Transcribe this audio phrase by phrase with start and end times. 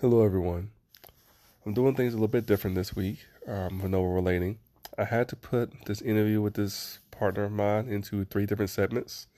[0.00, 0.72] Hello, everyone.
[1.64, 4.58] I'm doing things a little bit different this week um, for Noble Relating.
[4.98, 9.28] I had to put this interview with this partner of mine into three different segments.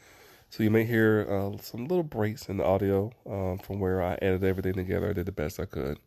[0.49, 4.15] So you may hear uh, some little breaks in the audio um, from where I
[4.23, 5.11] edited everything together.
[5.11, 5.99] I did the best I could.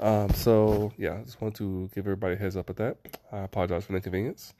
[0.00, 2.96] Um, so, yeah, I just want to give everybody a heads up at that.
[3.30, 4.54] I apologize for the inconvenience.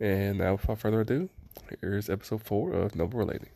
[0.00, 1.28] And now, without further ado,
[1.82, 3.50] here's episode four of Noble Relating.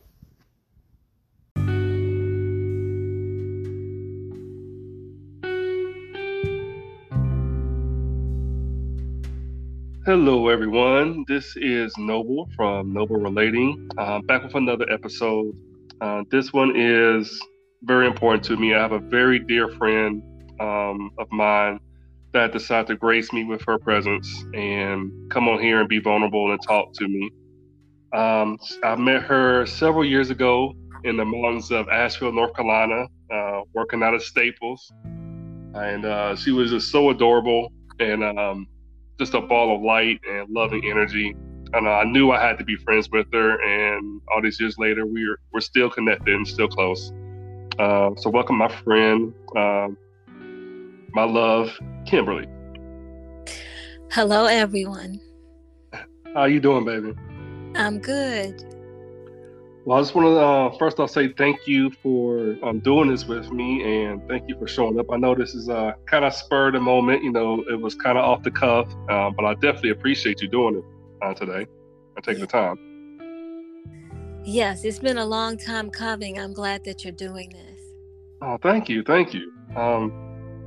[10.09, 11.23] Hello, everyone.
[11.27, 15.53] This is Noble from Noble Relating, uh, back with another episode.
[16.01, 17.39] Uh, this one is
[17.83, 18.73] very important to me.
[18.73, 20.23] I have a very dear friend
[20.59, 21.79] um, of mine
[22.33, 26.51] that decided to grace me with her presence and come on here and be vulnerable
[26.51, 27.29] and talk to me.
[28.11, 30.73] Um, I met her several years ago
[31.03, 34.91] in the mountains of Asheville, North Carolina, uh, working out of Staples.
[35.75, 37.71] And uh, she was just so adorable.
[37.99, 38.65] And um,
[39.19, 41.35] just a ball of light and loving energy.
[41.73, 43.61] And I knew I had to be friends with her.
[43.61, 47.11] And all these years later, we're we're still connected and still close.
[47.77, 49.89] Uh, so welcome my friend, uh,
[51.13, 52.47] my love, Kimberly.
[54.11, 55.19] Hello, everyone.
[56.33, 57.13] How you doing, baby?
[57.75, 58.68] I'm good.
[59.89, 63.25] Well, I just want to uh, first I'll say thank you for um, doing this
[63.25, 65.07] with me, and thank you for showing up.
[65.11, 67.23] I know this is uh, kind of spurred a moment.
[67.23, 70.47] You know, it was kind of off the cuff, uh, but I definitely appreciate you
[70.47, 70.83] doing it
[71.25, 71.65] uh, today
[72.15, 72.77] and taking the time.
[74.45, 76.37] Yes, it's been a long time coming.
[76.37, 77.81] I'm glad that you're doing this.
[78.43, 79.51] Oh, thank you, thank you.
[79.75, 80.11] Um,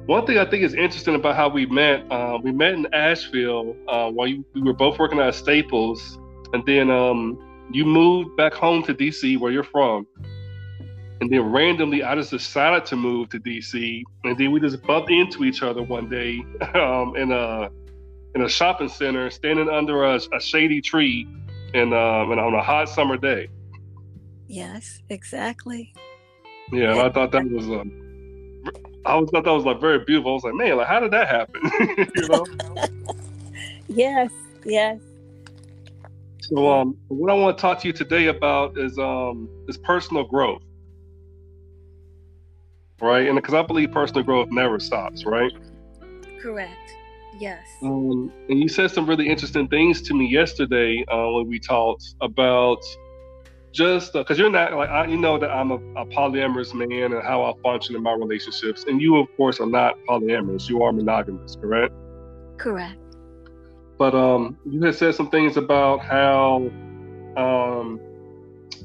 [0.06, 3.76] one thing I think is interesting about how we met, uh, we met in Asheville
[3.86, 6.18] uh, while you, we were both working at Staples,
[6.52, 7.38] and then um,
[7.74, 10.06] you moved back home to DC, where you're from,
[11.20, 15.10] and then randomly I just decided to move to DC, and then we just bumped
[15.10, 17.70] into each other one day um, in a
[18.34, 21.28] in a shopping center, standing under a, a shady tree,
[21.74, 23.48] and, um, and on a hot summer day.
[24.48, 25.92] Yes, exactly.
[26.72, 27.92] Yeah, and I thought that was um,
[29.04, 30.32] I was thought that was like very beautiful.
[30.32, 31.60] I was like, man, like how did that happen?
[32.16, 32.46] you know?
[33.88, 34.30] yes,
[34.64, 34.98] yes.
[36.54, 40.24] So um, what I want to talk to you today about is um is personal
[40.24, 40.62] growth,
[43.00, 43.26] right?
[43.26, 45.52] And because I believe personal growth never stops, right?
[46.42, 46.76] Correct.
[47.38, 47.66] Yes.
[47.82, 52.04] Um, and you said some really interesting things to me yesterday uh, when we talked
[52.20, 52.82] about
[53.72, 57.14] just because uh, you're not like I, you know that I'm a, a, polyamorous man
[57.14, 60.68] and how I function in my relationships, and you of course are not polyamorous.
[60.68, 61.94] You are monogamous, correct?
[62.58, 63.01] Correct.
[64.02, 66.68] But um, you had said some things about how
[67.36, 68.00] um,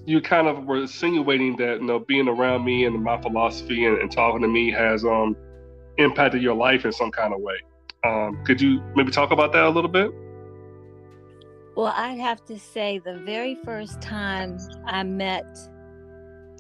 [0.06, 3.98] you kind of were insinuating that you know being around me and my philosophy and,
[3.98, 5.36] and talking to me has um,
[5.98, 7.56] impacted your life in some kind of way.
[8.04, 10.12] Um, could you maybe talk about that a little bit?
[11.76, 15.58] Well, I'd have to say the very first time I met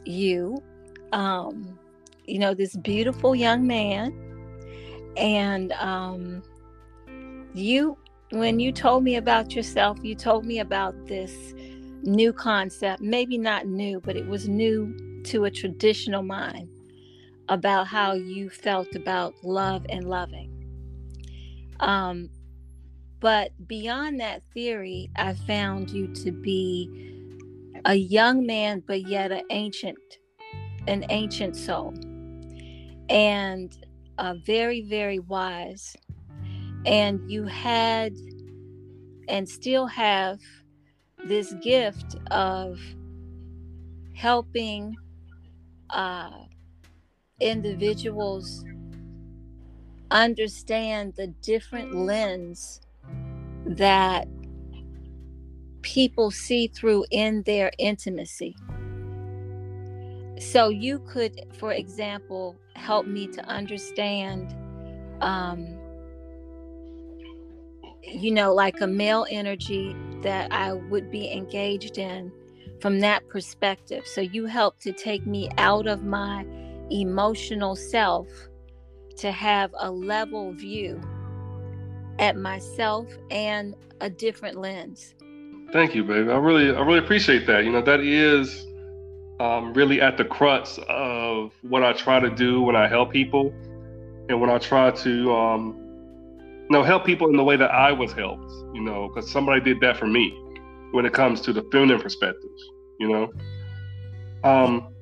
[0.03, 0.63] you,
[1.13, 1.77] um,
[2.25, 4.15] you know, this beautiful young man,
[5.15, 6.41] and um,
[7.53, 7.99] you
[8.31, 11.53] when you told me about yourself, you told me about this
[12.03, 16.69] new concept, maybe not new, but it was new to a traditional mind
[17.49, 20.53] about how you felt about love and loving.
[21.79, 22.29] Um,
[23.19, 27.23] but beyond that theory, I found you to be
[27.85, 29.97] a young man, but yet an ancient,
[30.87, 31.93] an ancient soul,
[33.09, 33.77] and
[34.17, 35.95] uh, very, very wise
[36.87, 38.13] and you had
[39.27, 40.39] and still have
[41.25, 42.79] this gift of
[44.15, 44.95] helping
[45.89, 46.31] uh,
[47.41, 48.63] individuals
[50.11, 52.79] understand the different lens
[53.65, 54.27] that
[55.81, 58.55] people see through in their intimacy.
[60.39, 64.55] So you could, for example, help me to understand
[65.21, 65.76] um,
[68.07, 72.31] you know, like a male energy that I would be engaged in
[72.79, 74.05] from that perspective.
[74.05, 76.45] So you help to take me out of my
[76.89, 78.27] emotional self
[79.17, 81.01] to have a level view
[82.19, 85.15] at myself and a different lens.
[85.71, 86.29] Thank you, baby.
[86.29, 87.65] I really, I really appreciate that.
[87.65, 88.65] You know, that is
[89.39, 93.53] um, really at the crux of what I try to do when I help people,
[94.29, 95.86] and when I try to um,
[96.69, 99.61] you know, help people in the way that I was helped, you know, because somebody
[99.61, 100.37] did that for me
[100.91, 102.49] when it comes to the feminine perspective,
[102.99, 103.31] you know.
[104.43, 104.93] Um,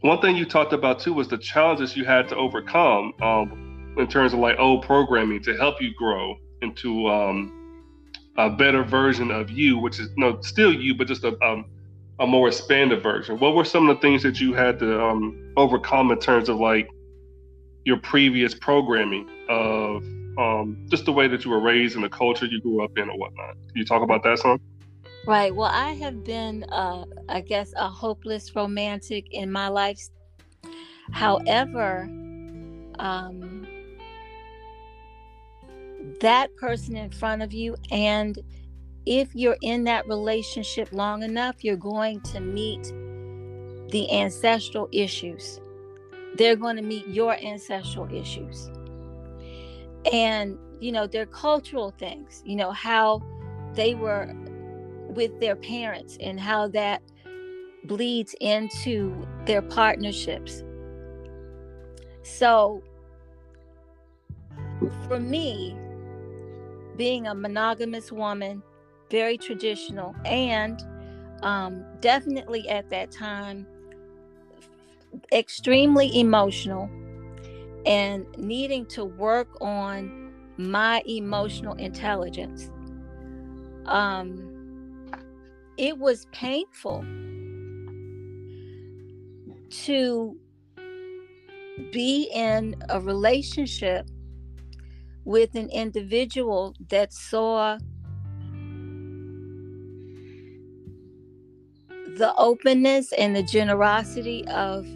[0.00, 4.06] one thing you talked about too was the challenges you had to overcome um, in
[4.06, 7.58] terms of like old programming to help you grow into um,
[8.36, 11.64] a better version of you, which is no still you, but just a um,
[12.18, 13.38] a more expanded version.
[13.38, 16.58] What were some of the things that you had to um, overcome in terms of
[16.58, 16.88] like
[17.84, 19.81] your previous programming of
[20.38, 23.08] um, just the way that you were raised and the culture you grew up in
[23.08, 23.54] and whatnot?
[23.68, 24.60] Can you talk about that some?
[25.26, 25.54] Right.
[25.54, 30.00] Well, I have been, uh, I guess, a hopeless romantic in my life.
[31.12, 32.08] However,
[32.98, 33.66] um,
[36.20, 38.38] that person in front of you and
[39.06, 42.84] if you're in that relationship long enough, you're going to meet
[43.90, 45.60] the ancestral issues.
[46.36, 48.70] They're going to meet your ancestral issues.
[50.10, 53.22] And, you know, they're cultural things, you know, how
[53.74, 54.32] they were
[55.08, 57.02] with their parents and how that
[57.84, 60.62] bleeds into their partnerships.
[62.22, 62.82] So,
[65.06, 65.76] for me,
[66.96, 68.62] being a monogamous woman,
[69.10, 70.80] very traditional, and
[71.42, 73.66] um, definitely at that time
[75.32, 76.88] extremely emotional
[77.86, 82.70] and needing to work on my emotional intelligence.
[83.86, 85.08] Um,
[85.76, 87.04] it was painful
[89.70, 90.36] to
[91.90, 94.06] be in a relationship
[95.24, 97.78] with an individual that saw
[102.16, 104.86] the openness and the generosity of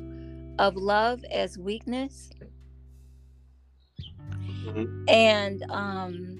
[0.58, 2.30] of love as weakness
[4.66, 5.04] mm-hmm.
[5.08, 6.38] and um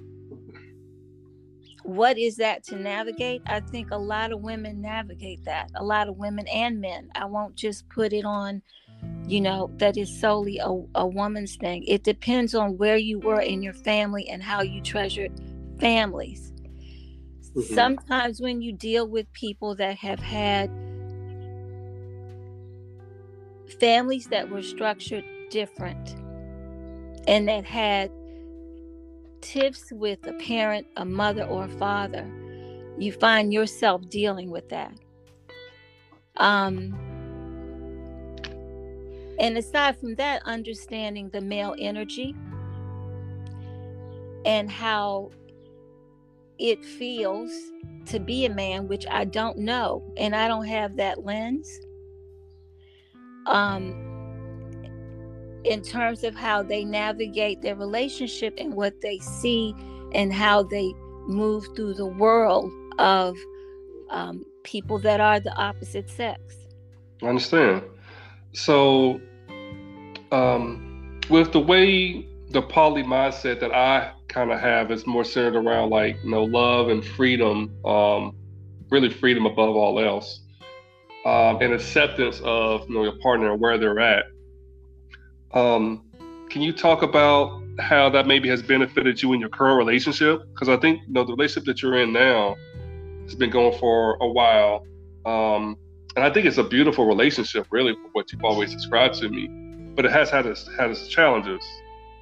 [1.84, 6.08] what is that to navigate i think a lot of women navigate that a lot
[6.08, 8.60] of women and men i won't just put it on
[9.26, 13.40] you know that is solely a, a woman's thing it depends on where you were
[13.40, 15.32] in your family and how you treasured
[15.78, 16.52] families
[17.56, 17.74] Mm-hmm.
[17.74, 20.70] Sometimes when you deal with people that have had
[23.80, 26.16] families that were structured different
[27.26, 28.10] and that had
[29.40, 32.26] tiffs with a parent, a mother, or a father,
[32.98, 34.92] you find yourself dealing with that.
[36.36, 36.94] Um,
[39.38, 42.34] and aside from that, understanding the male energy
[44.44, 45.30] and how
[46.58, 47.50] it feels
[48.06, 51.80] to be a man, which I don't know, and I don't have that lens.
[53.46, 54.15] Um,
[55.66, 59.74] in terms of how they navigate their relationship and what they see
[60.12, 60.92] and how they
[61.26, 63.36] move through the world of
[64.10, 66.40] um, people that are the opposite sex.
[67.22, 67.82] I understand.
[68.52, 69.20] So,
[70.32, 75.56] um, with the way the poly mindset that I kind of have is more centered
[75.56, 78.34] around like you know love and freedom, um,
[78.90, 80.40] really freedom above all else,
[81.24, 84.24] um, and acceptance of you know your partner and where they're at.
[85.56, 86.02] Um,
[86.50, 90.42] can you talk about how that maybe has benefited you in your current relationship?
[90.52, 92.56] Because I think you know the relationship that you're in now
[93.24, 94.86] has been going for a while,
[95.24, 95.76] um,
[96.14, 99.48] and I think it's a beautiful relationship, really, for what you've always described to me.
[99.94, 101.64] But it has had its had its challenges,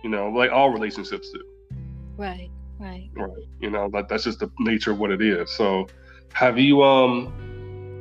[0.04, 1.42] you know, like all relationships do.
[2.16, 3.10] Right, right.
[3.16, 3.48] Right.
[3.60, 5.50] You know, that that's just the nature of what it is.
[5.56, 5.88] So
[6.34, 7.32] have you um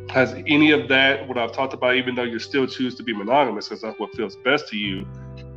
[0.09, 3.13] has any of that what I've talked about, even though you still choose to be
[3.13, 5.07] monogamous because that's what feels best to you,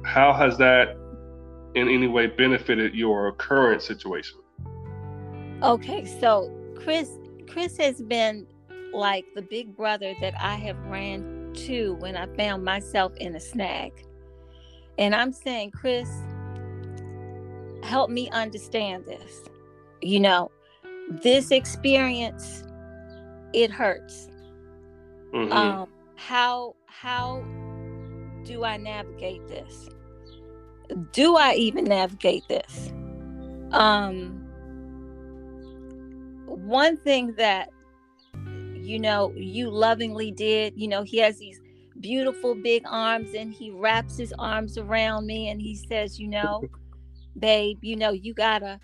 [0.04, 0.96] how has that
[1.74, 4.38] in any way benefited your current situation?
[5.62, 7.10] Okay, so Chris
[7.48, 8.46] Chris has been
[8.92, 13.40] like the big brother that I have ran to when I found myself in a
[13.40, 13.92] snag.
[14.98, 16.10] And I'm saying, Chris,
[17.82, 19.42] help me understand this.
[20.02, 20.50] You know,
[21.08, 22.64] this experience,
[23.52, 24.28] it hurts.
[25.36, 25.52] Mm-hmm.
[25.52, 27.44] Um, how how
[28.44, 29.90] do I navigate this?
[31.12, 32.90] Do I even navigate this?
[33.72, 34.42] Um,
[36.46, 37.68] one thing that
[38.74, 41.60] you know you lovingly did, you know, he has these
[42.00, 46.62] beautiful big arms and he wraps his arms around me and he says, you know,
[47.38, 48.80] babe, you know, you gotta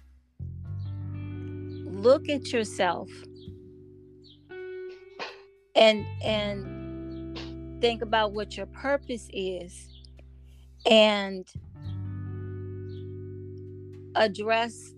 [1.86, 3.08] look at yourself
[5.74, 7.38] and and
[7.80, 9.88] think about what your purpose is
[10.86, 11.46] and
[14.14, 14.92] address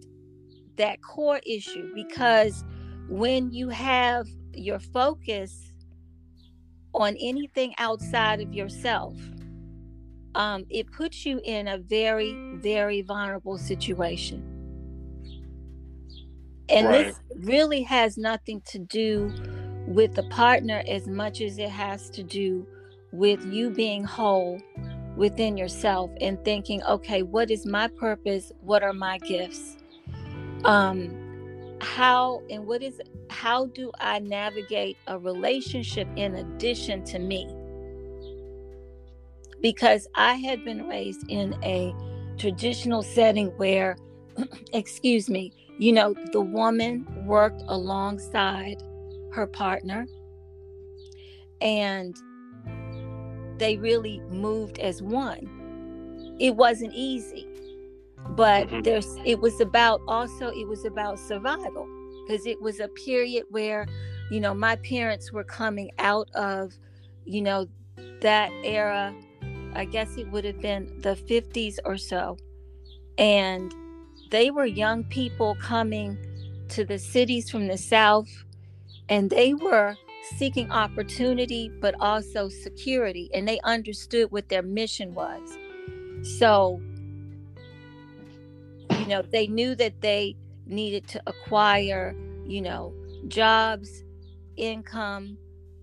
[0.76, 2.64] that core issue because
[3.09, 5.73] when you have your focus
[6.95, 9.14] on anything outside of yourself,
[10.35, 14.50] um, it puts you in a very, very vulnerable situation.
[16.69, 17.07] And right.
[17.07, 19.33] this really has nothing to do
[19.86, 22.66] with the partner as much as it has to do
[23.12, 24.60] with you being whole
[25.16, 28.52] within yourself and thinking, okay, what is my purpose?
[28.60, 29.76] What are my gifts?
[30.64, 31.20] Um,
[31.80, 33.00] how and what is
[33.30, 37.48] how do I navigate a relationship in addition to me?
[39.60, 41.94] Because I had been raised in a
[42.36, 43.96] traditional setting where,
[44.72, 48.82] excuse me, you know, the woman worked alongside
[49.34, 50.06] her partner
[51.60, 52.16] and
[53.58, 56.36] they really moved as one.
[56.38, 57.46] It wasn't easy,
[58.30, 58.82] but mm-hmm.
[58.82, 61.88] there's it was about also it was about survival
[62.26, 63.86] because it was a period where,
[64.30, 66.72] you know, my parents were coming out of,
[67.24, 67.66] you know,
[68.20, 69.14] that era.
[69.74, 72.36] I guess it would have been the 50s or so.
[73.18, 73.74] And
[74.30, 76.16] they were young people coming
[76.68, 78.28] to the cities from the South,
[79.08, 79.96] and they were
[80.37, 83.30] seeking opportunity, but also security.
[83.34, 85.58] And they understood what their mission was.
[86.38, 86.80] So,
[88.99, 92.94] you know, they knew that they needed to acquire, you know,
[93.28, 94.02] jobs,
[94.56, 95.37] income,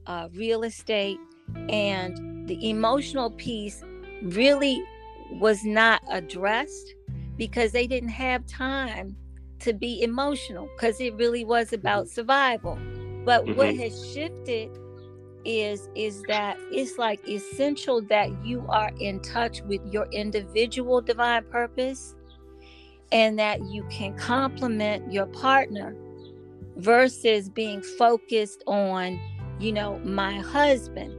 [0.08, 1.20] uh, real estate,
[1.70, 3.84] and the emotional piece
[4.24, 4.82] really
[5.34, 6.96] was not addressed
[7.38, 9.16] because they didn't have time
[9.60, 12.13] to be emotional because it really was about mm-hmm.
[12.13, 12.80] survival.
[13.25, 13.56] But mm-hmm.
[13.56, 14.70] what has shifted
[15.44, 21.44] is is that it's like essential that you are in touch with your individual divine
[21.46, 22.16] purpose
[23.12, 25.96] and that you can complement your partner
[26.78, 29.20] versus being focused on
[29.60, 31.13] you know my husband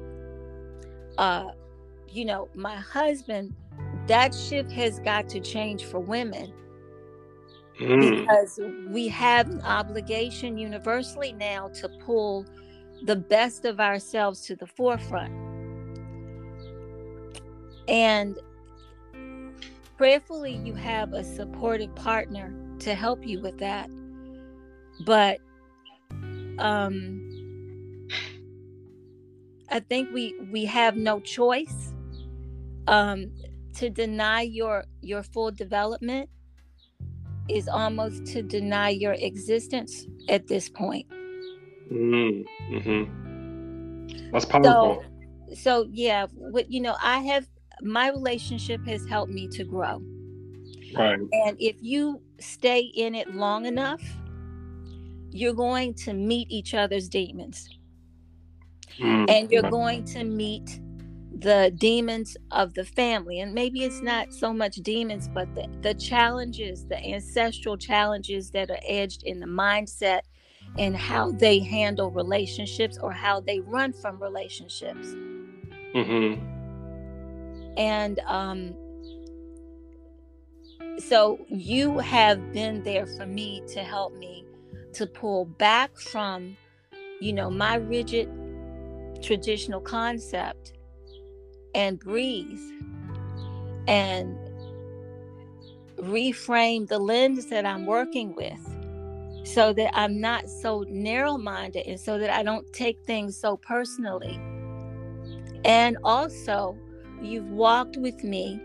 [1.18, 1.48] uh
[2.08, 3.54] you know my husband
[4.06, 6.52] that shift has got to change for women
[7.80, 8.20] mm.
[8.20, 12.46] because we have an obligation universally now to pull
[13.04, 15.32] the best of ourselves to the forefront.
[17.88, 18.38] And
[19.96, 23.90] prayerfully, you have a supportive partner to help you with that.
[25.04, 25.40] But
[26.58, 28.08] um,
[29.70, 31.92] I think we we have no choice
[32.86, 33.32] um,
[33.74, 36.28] to deny your your full development
[37.48, 41.06] is almost to deny your existence at this point.
[41.90, 42.76] Mm-hmm.
[42.76, 44.30] mm-hmm.
[44.32, 45.04] That's powerful.
[45.48, 47.46] So, so yeah, what you know, I have
[47.82, 50.02] my relationship has helped me to grow.
[50.94, 51.18] Right.
[51.18, 54.02] And if you stay in it long enough,
[55.30, 57.68] you're going to meet each other's demons.
[58.98, 59.24] Mm-hmm.
[59.28, 60.80] And you're going to meet
[61.38, 65.94] the demons of the family and maybe it's not so much demons but the, the
[65.94, 70.20] challenges the ancestral challenges that are edged in the mindset
[70.78, 75.08] and how they handle relationships or how they run from relationships
[75.94, 76.40] mm-hmm.
[77.78, 78.74] and um
[80.98, 84.44] so you have been there for me to help me
[84.92, 86.56] to pull back from
[87.20, 88.28] you know my rigid
[89.22, 90.74] traditional concept
[91.74, 92.60] and breathe
[93.86, 94.36] and
[95.96, 98.58] reframe the lens that I'm working with
[99.44, 103.56] so that I'm not so narrow minded and so that I don't take things so
[103.56, 104.40] personally.
[105.64, 106.76] And also,
[107.20, 108.60] you've walked with me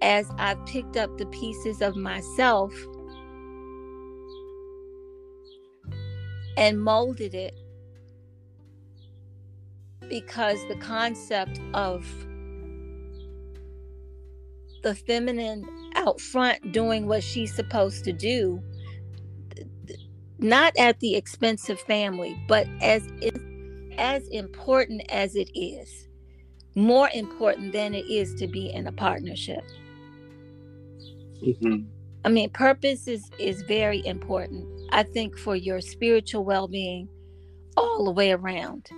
[0.00, 2.72] as I've picked up the pieces of myself
[6.56, 7.54] and molded it
[10.08, 12.06] because the concept of
[14.82, 18.62] the feminine out front doing what she's supposed to do
[20.38, 23.08] not at the expense of family but as
[23.98, 26.06] as important as it is
[26.76, 29.64] more important than it is to be in a partnership
[31.42, 31.82] mm-hmm.
[32.24, 37.08] i mean purpose is is very important i think for your spiritual well-being
[37.76, 38.88] all the way around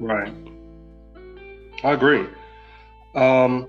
[0.00, 0.32] Right.
[1.82, 2.26] I agree.
[3.14, 3.68] Um,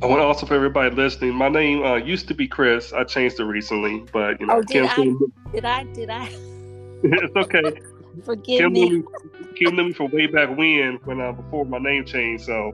[0.00, 1.34] I want to also for everybody listening.
[1.34, 2.92] My name uh, used to be Chris.
[2.92, 5.84] I changed it recently, but you know, oh, did, Kim I, did I?
[5.84, 6.28] Did I?
[7.02, 7.62] it's okay.
[8.24, 8.88] Forgive Kim me.
[8.88, 9.08] Knew.
[9.56, 12.44] Kim knew me from way back when, when uh, before my name changed.
[12.44, 12.72] So,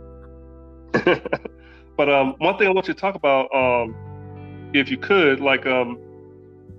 [1.96, 5.66] but um, one thing I want you to talk about, um, if you could, like,
[5.66, 5.98] um,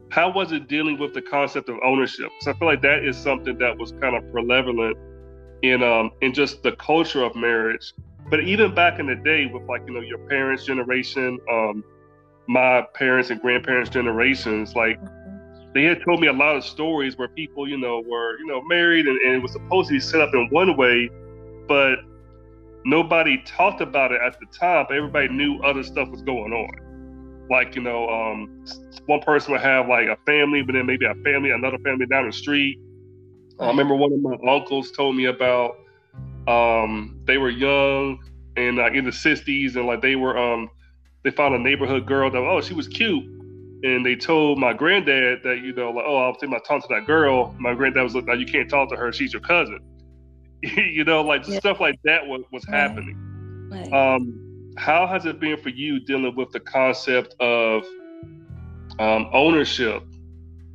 [0.10, 2.30] how was it dealing with the concept of ownership?
[2.40, 4.98] Because I feel like that is something that was kind of prevalent
[5.62, 7.94] in um in just the culture of marriage.
[8.30, 11.84] But even back in the day, with like you know your parents' generation, um,
[12.48, 15.74] my parents and grandparents' generations, like mm-hmm.
[15.74, 18.62] they had told me a lot of stories where people, you know, were you know
[18.64, 21.10] married and, and it was supposed to be set up in one way,
[21.68, 21.96] but
[22.86, 24.86] nobody talked about it at the time.
[24.88, 27.48] But everybody knew other stuff was going on.
[27.50, 28.64] Like you know, um,
[29.08, 32.28] one person would have like a family, but then maybe a family, another family down
[32.28, 32.80] the street
[33.60, 35.80] I remember one of my uncles told me about
[36.48, 38.24] um, they were young
[38.56, 40.70] and like in the '60s, and like they were um,
[41.24, 43.24] they found a neighborhood girl that oh she was cute,
[43.84, 46.88] and they told my granddad that you know like oh I'll take my talk to
[46.96, 47.56] that girl.
[47.60, 49.80] My granddad was like no, you can't talk to her, she's your cousin.
[50.62, 51.60] you know like yeah.
[51.60, 52.80] stuff like that was was right.
[52.80, 53.70] happening.
[53.72, 53.94] Right.
[53.94, 57.84] Um, how has it been for you dealing with the concept of
[59.00, 60.04] um, ownership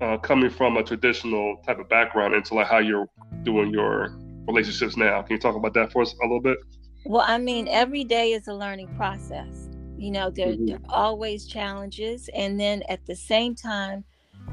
[0.05, 3.09] uh, coming from a traditional type of background into like how you're
[3.43, 4.15] doing your
[4.47, 5.23] relationships now.
[5.23, 6.59] Can you talk about that for us a little bit?
[7.07, 9.69] Well, I mean, every day is a learning process.
[9.97, 10.67] You know, there, mm-hmm.
[10.67, 14.05] there are always challenges, and then at the same time,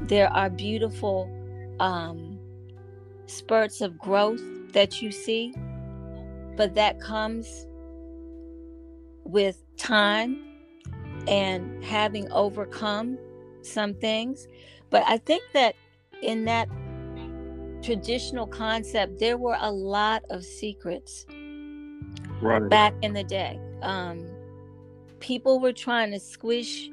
[0.02, 1.30] there are beautiful
[1.80, 2.38] um,
[3.26, 4.42] spurts of growth
[4.72, 5.54] that you see,
[6.56, 7.66] but that comes
[9.24, 10.42] with time
[11.28, 13.18] and having overcome
[13.62, 14.46] some things.
[14.92, 15.74] But I think that
[16.20, 16.68] in that
[17.82, 21.26] traditional concept, there were a lot of secrets
[22.42, 22.68] right.
[22.68, 23.58] back in the day.
[23.80, 24.28] Um,
[25.18, 26.90] people were trying to squish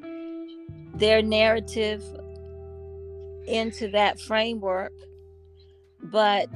[0.94, 2.02] their narrative
[3.46, 4.94] into that framework,
[6.04, 6.48] but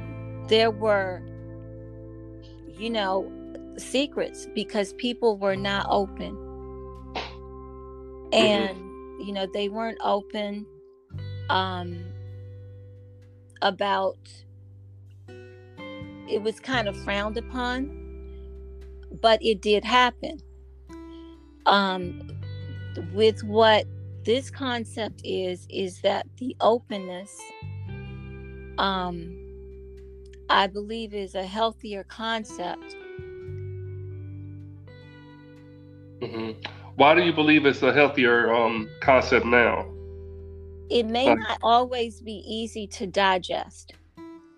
[0.48, 1.22] there were,
[2.78, 3.30] you know,
[3.76, 6.34] secrets because people were not open.
[7.12, 8.28] Mm-hmm.
[8.32, 9.20] And, mm-hmm.
[9.20, 10.66] you know, they weren't open
[11.50, 12.04] um,
[13.62, 14.18] about
[16.28, 17.90] it was kind of frowned upon,
[19.20, 20.38] but it did happen.
[21.66, 22.28] Um,
[23.12, 23.86] with what
[24.24, 27.38] this concept is, is that the openness,
[28.78, 29.36] um,
[30.48, 32.96] I believe, is a healthier concept.
[36.20, 36.52] Mm-hmm.
[36.96, 39.93] Why do you believe it's a healthier um, concept now?
[40.90, 43.94] It may not always be easy to digest.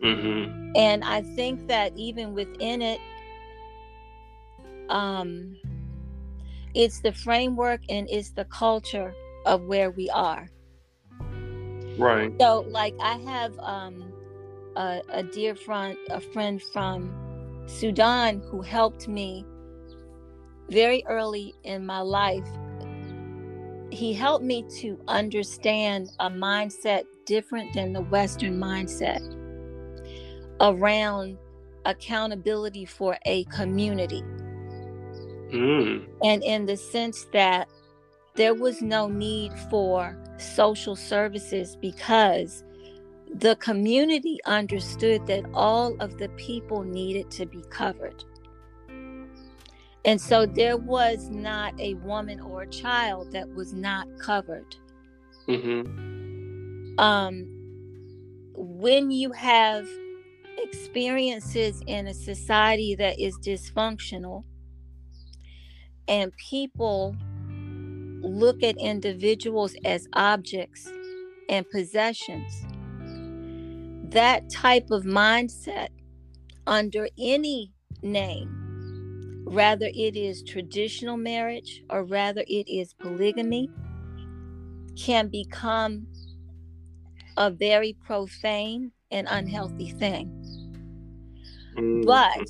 [0.03, 0.73] Mm-hmm.
[0.77, 3.01] And I think that even within it,
[4.89, 5.57] um,
[6.75, 9.15] it's the framework and it's the culture
[9.47, 10.49] of where we are.
[11.99, 12.33] Right.
[12.41, 14.13] So, like, I have um,
[14.77, 19.47] a, a dear friend, a friend from Sudan who helped me
[20.69, 22.47] very early in my life
[23.91, 29.21] he helped me to understand a mindset different than the Western mindset
[30.61, 31.39] around
[31.85, 34.23] accountability for a community.
[35.53, 36.07] Mm.
[36.25, 37.69] And in the sense that
[38.35, 42.65] there was no need for social services because
[43.35, 48.25] the community understood that all of the people needed to be covered.
[50.07, 54.77] And so there was not a woman or a child that was not covered.
[55.49, 56.99] Mm-hmm.
[57.01, 57.47] Um,
[58.55, 59.85] when you have
[60.59, 64.45] experiences in a society that is dysfunctional
[66.07, 67.17] and people
[68.23, 70.89] look at individuals as objects
[71.49, 72.65] and possessions,
[74.13, 75.89] that type of mindset
[76.69, 78.66] under any name
[79.47, 83.71] rather it is traditional marriage or rather it is polygamy,
[84.97, 86.07] can become
[87.37, 90.29] a very profane and unhealthy thing.
[91.77, 92.03] Mm-hmm.
[92.03, 92.49] But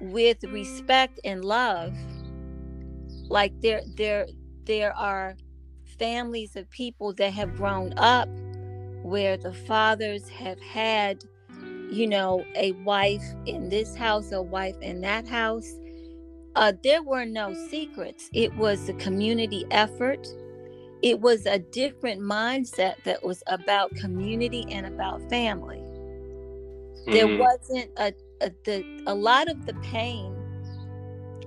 [0.00, 1.94] with respect and love,
[3.28, 4.26] like there there
[4.64, 5.36] there are
[5.98, 8.28] families of people that have grown up
[9.02, 11.24] where the fathers have had
[11.90, 15.74] you know a wife in this house a wife in that house
[16.58, 18.28] uh, there were no secrets.
[18.32, 20.26] It was a community effort.
[21.02, 25.76] It was a different mindset that was about community and about family.
[25.78, 27.12] Mm-hmm.
[27.12, 30.34] There wasn't a, a the a lot of the pain.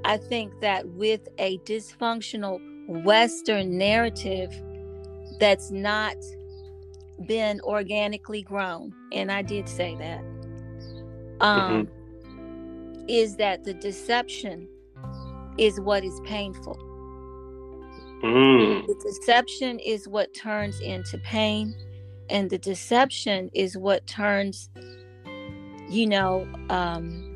[0.05, 2.61] I think that with a dysfunctional
[3.03, 4.53] Western narrative
[5.41, 6.15] that's not
[7.27, 10.23] been organically grown, and I did say that,
[11.41, 13.05] um, mm-hmm.
[13.09, 14.69] is that the deception
[15.61, 16.75] is what is painful.
[18.23, 18.87] Mm.
[18.87, 21.75] The deception is what turns into pain,
[22.29, 24.69] and the deception is what turns,
[25.87, 27.27] you know, um,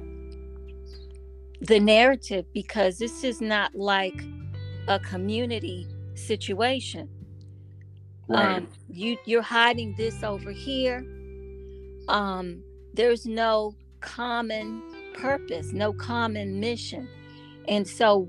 [1.61, 4.19] the narrative because this is not like
[4.87, 7.07] a community situation.
[8.27, 8.57] Right.
[8.57, 11.05] Um, you you're hiding this over here.
[12.07, 12.63] Um,
[12.95, 14.81] there's no common
[15.13, 17.07] purpose, no common mission,
[17.67, 18.27] and so,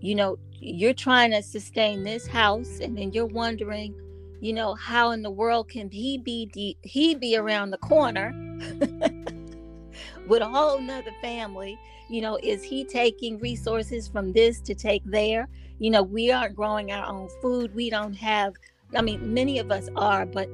[0.00, 3.94] you know, you're trying to sustain this house, and then you're wondering,
[4.40, 8.32] you know, how in the world can he be de- he be around the corner
[10.28, 11.78] with a whole nother family?
[12.08, 15.48] You know, is he taking resources from this to take there?
[15.78, 17.74] You know, we aren't growing our own food.
[17.74, 18.54] We don't have
[18.96, 20.48] I mean, many of us are, but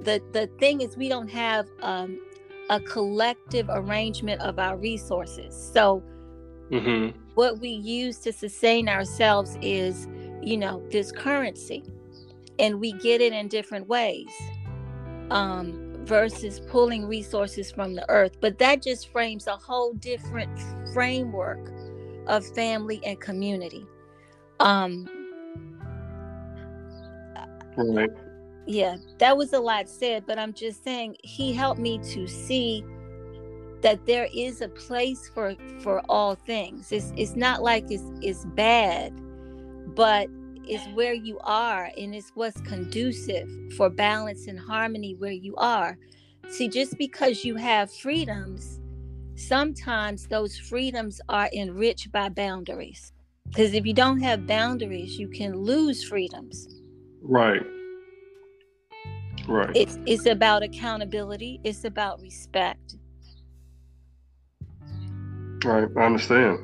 [0.00, 2.20] the the thing is, we don't have um,
[2.70, 5.54] a collective arrangement of our resources.
[5.72, 6.02] So,
[6.70, 7.16] mm-hmm.
[7.36, 10.08] What we use to sustain ourselves is,
[10.42, 11.84] you know, this currency,
[12.58, 14.30] and we get it in different ways.
[15.30, 18.36] Um, versus pulling resources from the earth.
[18.40, 20.56] But that just frames a whole different
[20.94, 21.72] framework
[22.26, 23.84] of family and community.
[24.60, 25.08] Um,
[27.76, 28.08] Right.
[28.66, 32.84] yeah, that was a lot said, but I'm just saying he helped me to see
[33.86, 36.90] that there is a place for for all things.
[36.90, 39.12] It's it's not like it's it's bad,
[39.94, 40.26] but
[40.64, 45.96] it's where you are and it's what's conducive for balance and harmony where you are.
[46.48, 48.80] See, just because you have freedoms,
[49.36, 53.12] sometimes those freedoms are enriched by boundaries.
[53.46, 56.66] Because if you don't have boundaries, you can lose freedoms.
[57.22, 57.62] Right.
[59.46, 59.70] Right.
[59.76, 61.60] It's it's about accountability.
[61.62, 62.96] It's about respect.
[65.66, 65.88] Right.
[65.96, 66.58] I understand.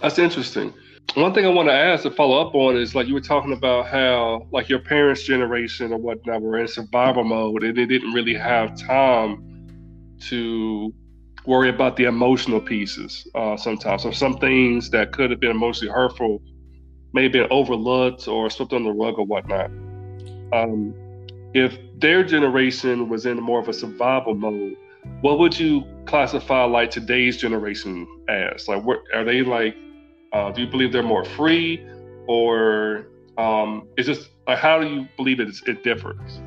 [0.00, 0.72] That's interesting.
[1.14, 3.52] One thing I want to ask to follow up on is like you were talking
[3.52, 8.12] about how like your parents' generation or whatnot were in survival mode and they didn't
[8.12, 10.94] really have time to
[11.46, 14.04] worry about the emotional pieces uh, sometimes.
[14.04, 16.40] So some things that could have been emotionally hurtful
[17.12, 19.70] may have been overlooked or swept under the rug or whatnot.
[20.52, 20.94] Um,
[21.54, 24.76] if their generation was in more of a survival mode,
[25.20, 28.68] what would you classify like today's generation as?
[28.68, 29.76] Like, what are they like?
[30.32, 31.84] Uh, do you believe they're more free,
[32.26, 36.40] or um, it's just like how do you believe it, it differs?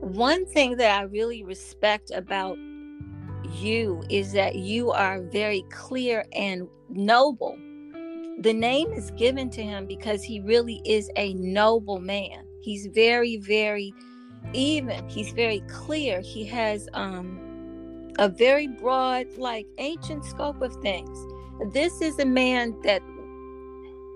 [0.00, 2.56] One thing that I really respect about
[3.52, 7.58] you is that you are very clear and noble.
[8.38, 12.44] The name is given to him because he really is a noble man.
[12.62, 13.92] He's very, very
[14.52, 15.08] even.
[15.08, 16.20] He's very clear.
[16.20, 21.18] He has um, a very broad, like ancient scope of things.
[21.72, 23.02] This is a man that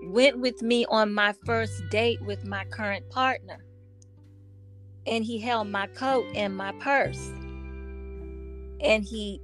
[0.03, 3.63] went with me on my first date with my current partner.
[5.07, 7.31] And he held my coat and my purse.
[8.81, 9.39] And he,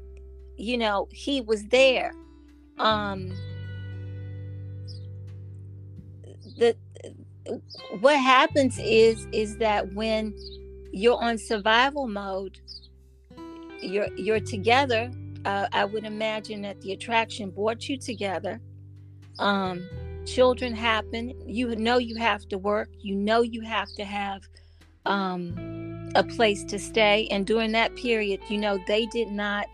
[0.57, 2.13] you know, he was there.
[2.77, 3.33] Um
[6.57, 6.75] the
[7.99, 10.33] what happens is is that when
[10.91, 12.59] you're on survival mode.
[13.81, 15.11] You're you're together.
[15.43, 18.61] Uh, i would imagine that the attraction brought you together.
[19.39, 19.87] Um,
[20.25, 21.33] children happen.
[21.47, 22.89] You know you have to work.
[22.99, 24.41] You know you have to have
[25.05, 27.27] um, a place to stay.
[27.31, 29.67] And during that period you know they did not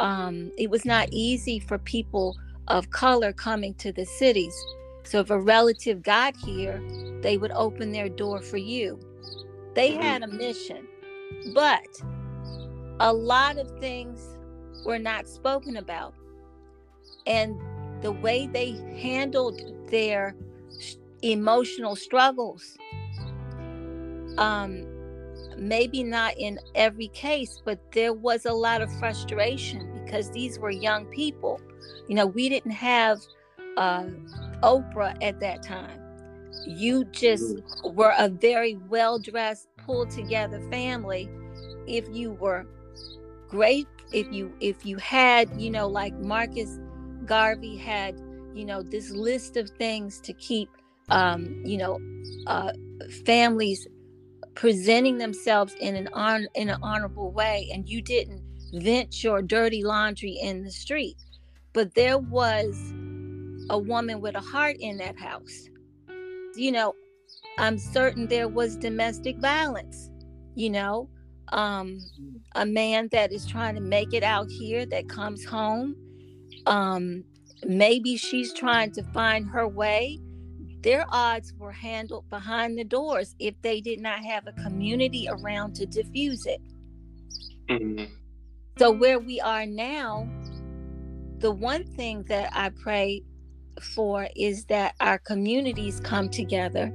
[0.00, 2.36] um, it was not easy for people
[2.68, 4.54] of color coming to the cities.
[5.02, 6.80] So if a relative got here
[7.22, 9.00] they would open their door for you.
[9.78, 10.88] They had a mission,
[11.54, 12.02] but
[12.98, 14.36] a lot of things
[14.84, 16.14] were not spoken about.
[17.28, 17.54] And
[18.02, 20.34] the way they handled their
[21.22, 22.76] emotional struggles,
[24.36, 24.84] um,
[25.56, 30.70] maybe not in every case, but there was a lot of frustration because these were
[30.70, 31.60] young people.
[32.08, 33.20] You know, we didn't have
[33.76, 34.06] uh,
[34.60, 36.07] Oprah at that time
[36.66, 41.28] you just were a very well dressed, pulled together family.
[41.86, 42.66] If you were
[43.48, 46.78] great, if you if you had, you know, like Marcus
[47.24, 48.20] Garvey had,
[48.54, 50.68] you know, this list of things to keep,
[51.10, 51.98] um, you know,
[52.46, 52.72] uh,
[53.24, 53.86] families
[54.54, 58.42] presenting themselves in an on in an honorable way, and you didn't
[58.74, 61.16] vent your dirty laundry in the street,
[61.72, 62.76] but there was
[63.70, 65.68] a woman with a heart in that house
[66.58, 66.94] you know,
[67.58, 70.10] I'm certain there was domestic violence,
[70.54, 71.08] you know,
[71.52, 71.98] um,
[72.54, 75.96] a man that is trying to make it out here that comes home.
[76.66, 77.24] Um,
[77.64, 80.20] maybe she's trying to find her way.
[80.82, 85.74] Their odds were handled behind the doors if they did not have a community around
[85.76, 86.60] to diffuse it.
[87.68, 88.04] Mm-hmm.
[88.78, 90.28] So, where we are now,
[91.38, 93.22] the one thing that I pray
[93.82, 96.92] for is that our communities come together.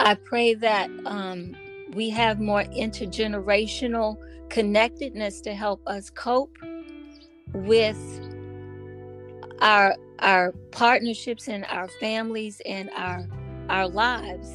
[0.00, 1.54] I pray that um,
[1.94, 4.16] we have more intergenerational
[4.48, 6.56] connectedness to help us cope
[7.54, 7.98] with
[9.60, 13.26] our our partnerships and our families and our
[13.68, 14.50] our lives.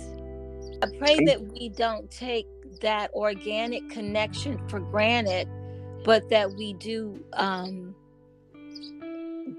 [0.82, 2.46] I pray that we don't take
[2.82, 5.48] that organic connection for granted,
[6.04, 7.96] but that we do um,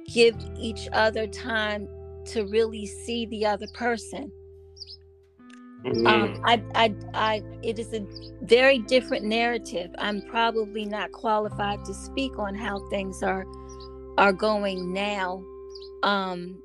[0.07, 1.89] give each other time
[2.27, 4.31] to really see the other person.
[5.85, 6.07] Mm-hmm.
[6.07, 8.05] Um, I, I, I, it is a
[8.43, 9.91] very different narrative.
[9.99, 13.47] I'm probably not qualified to speak on how things are
[14.19, 15.45] are going now.
[16.03, 16.61] Um,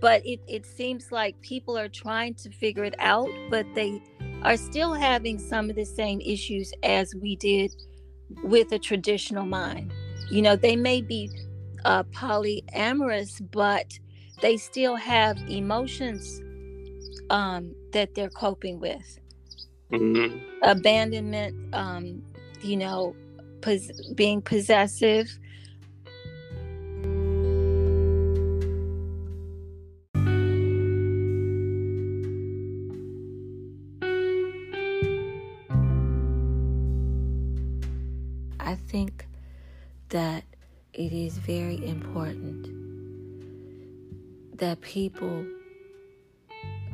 [0.00, 4.02] but it, it seems like people are trying to figure it out, but they
[4.42, 7.72] are still having some of the same issues as we did
[8.42, 9.92] with a traditional mind.
[10.30, 11.28] You know, they may be
[11.84, 13.98] uh, polyamorous, but
[14.40, 16.40] they still have emotions
[17.30, 19.18] um, that they're coping with.
[19.92, 20.38] Mm-hmm.
[20.62, 22.22] Abandonment, um,
[22.62, 23.16] you know,
[23.60, 25.36] pos- being possessive.
[38.60, 39.26] I think
[40.10, 40.44] that
[40.92, 42.68] it is very important
[44.58, 45.46] that people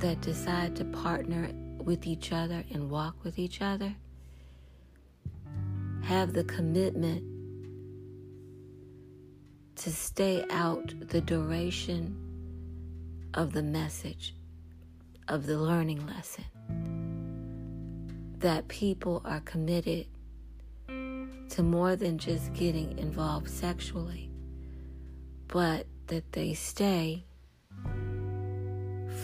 [0.01, 3.95] that decide to partner with each other and walk with each other
[6.03, 7.23] have the commitment
[9.77, 12.17] to stay out the duration
[13.35, 14.35] of the message,
[15.29, 16.45] of the learning lesson.
[18.39, 20.07] That people are committed
[21.51, 24.31] to more than just getting involved sexually,
[25.49, 27.25] but that they stay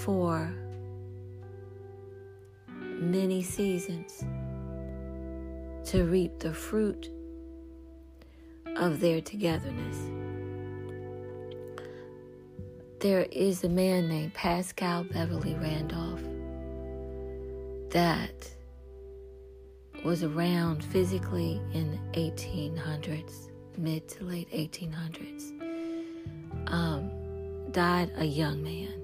[0.01, 0.55] for
[2.79, 4.25] many seasons
[5.85, 7.11] to reap the fruit
[8.77, 9.99] of their togetherness.
[13.01, 16.23] There is a man named Paschal Beverly Randolph
[17.91, 18.51] that
[20.05, 25.53] was around physically in the 1800s, mid to late 1800s.
[26.67, 27.11] Um,
[27.71, 29.01] died a young man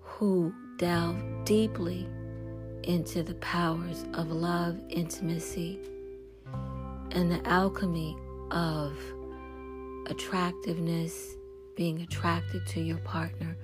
[0.00, 2.08] who delved deeply
[2.84, 5.80] into the powers of love, intimacy,
[7.10, 8.16] and the alchemy
[8.50, 8.96] of
[10.06, 11.34] attractiveness,
[11.74, 13.56] being attracted to your partner,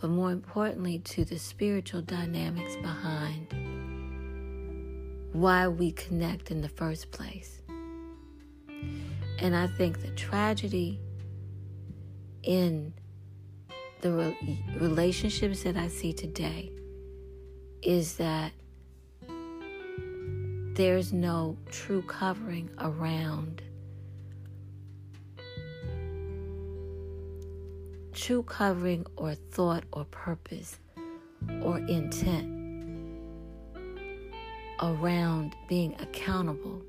[0.00, 3.67] but more importantly, to the spiritual dynamics behind
[5.32, 7.60] why we connect in the first place.
[9.40, 11.00] And I think the tragedy
[12.42, 12.92] in
[14.00, 16.72] the re- relationships that I see today
[17.82, 18.52] is that
[20.74, 23.62] there's no true covering around
[28.12, 30.78] true covering or thought or purpose
[31.62, 32.57] or intent
[34.80, 36.82] around being accountable,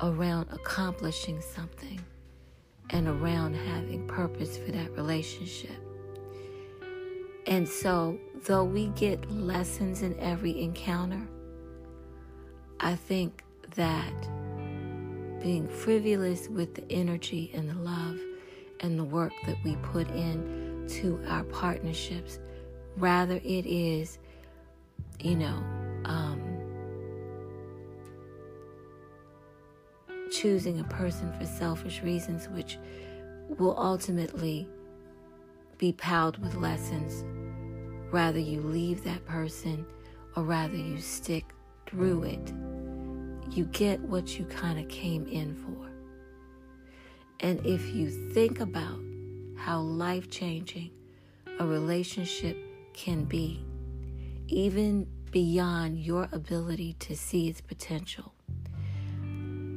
[0.00, 2.00] around accomplishing something,
[2.90, 5.76] and around having purpose for that relationship.
[7.46, 11.28] And so, though we get lessons in every encounter,
[12.80, 13.44] I think
[13.76, 14.12] that
[15.42, 18.18] being frivolous with the energy and the love
[18.80, 22.38] and the work that we put in to our partnerships,
[22.96, 24.18] rather it is
[25.20, 25.62] you know,
[26.04, 26.40] um,
[30.30, 32.78] choosing a person for selfish reasons, which
[33.58, 34.68] will ultimately
[35.78, 37.24] be piled with lessons.
[38.12, 39.86] Rather, you leave that person
[40.36, 41.44] or rather, you stick
[41.86, 42.52] through it.
[43.50, 45.90] You get what you kind of came in for.
[47.40, 48.98] And if you think about
[49.56, 50.90] how life changing
[51.58, 52.56] a relationship
[52.94, 53.63] can be,
[54.48, 58.34] even beyond your ability to see its potential.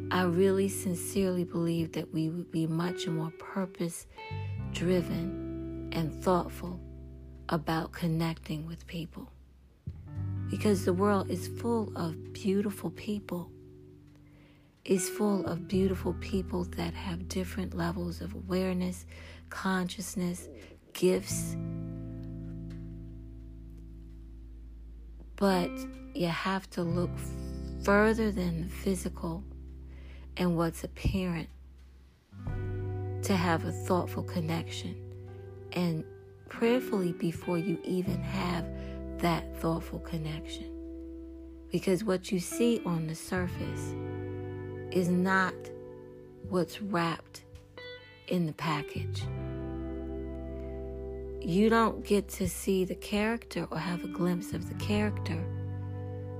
[0.10, 4.08] I really sincerely believe that we would be much more purpose
[4.72, 6.80] driven and thoughtful
[7.50, 9.32] about connecting with people.
[10.50, 13.52] Because the world is full of beautiful people.
[14.86, 19.06] Is full of beautiful people that have different levels of awareness,
[19.50, 20.48] consciousness,
[20.94, 21.58] gifts,
[25.38, 25.72] but
[26.14, 27.12] you have to look
[27.84, 29.44] further than the physical
[30.36, 31.48] and what's apparent
[33.22, 34.96] to have a thoughtful connection
[35.74, 36.04] and
[36.50, 38.66] prayerfully before you even have
[39.20, 40.72] that thoughtful connection.
[41.72, 43.94] Because what you see on the surface
[44.92, 45.54] is not
[46.50, 47.44] what's wrapped
[48.28, 49.24] in the package.
[51.48, 55.42] You don't get to see the character or have a glimpse of the character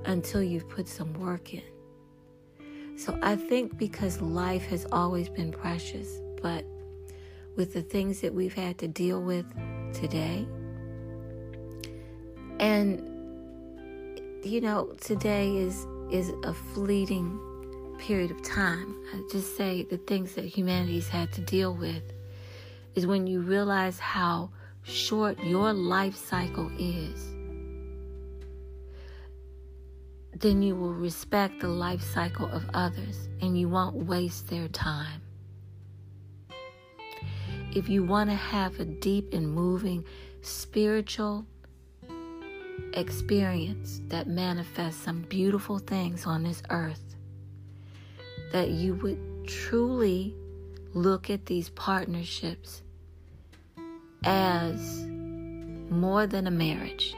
[0.04, 1.62] until you've put some work in.
[2.98, 6.66] So I think because life has always been precious, but
[7.56, 9.46] with the things that we've had to deal with
[9.94, 10.46] today,
[12.60, 13.00] and
[14.44, 17.40] you know, today is is a fleeting
[17.98, 18.94] period of time.
[19.14, 22.02] I just say the things that humanity's had to deal with
[22.94, 24.50] is when you realize how
[24.82, 27.34] short your life cycle is,
[30.34, 35.20] then you will respect the life cycle of others and you won't waste their time.
[37.74, 40.04] If you want to have a deep and moving
[40.42, 41.44] spiritual
[42.94, 47.16] experience that manifests some beautiful things on this earth,
[48.52, 50.34] that you would truly
[50.94, 52.82] look at these partnerships
[54.24, 55.06] as
[55.90, 57.14] more than a marriage.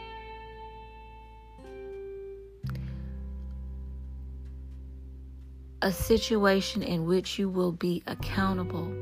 [5.83, 8.93] A situation in which you will be accountable,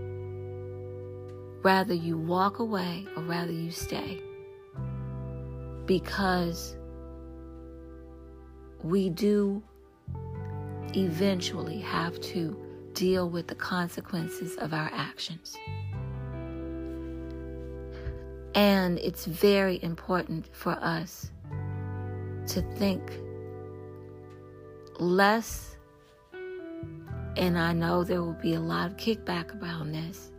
[1.63, 4.23] rather you walk away or rather you stay.
[5.87, 6.77] Because
[8.83, 9.63] we do
[10.95, 12.57] eventually have to
[12.93, 15.57] deal with the consequences of our actions.
[18.55, 21.31] And it's very important for us
[22.49, 23.03] to think
[24.99, 25.77] less,
[27.37, 30.33] and I know there will be a lot of kickback around this,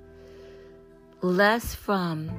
[1.22, 2.30] less from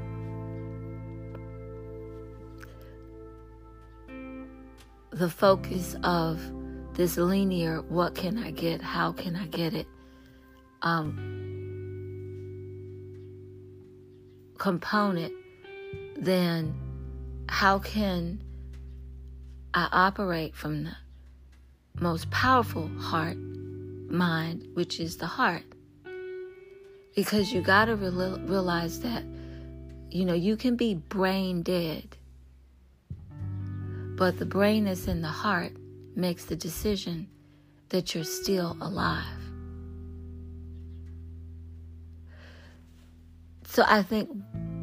[5.11, 6.41] the focus of
[6.95, 9.87] this linear what can I get, how can I get it
[10.83, 11.41] um,
[14.59, 15.33] component
[16.21, 16.75] then
[17.49, 18.43] how can
[19.73, 20.97] I operate from the
[21.99, 25.65] most powerful heart mind, which is the heart?
[27.17, 29.25] Because you got to realize that,
[30.11, 32.17] you know, you can be brain dead,
[34.17, 35.73] but the brain that's in the heart
[36.15, 37.29] makes the decision
[37.89, 39.25] that you're still alive.
[43.65, 44.29] So I think